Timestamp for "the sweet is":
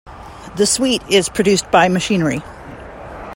0.55-1.29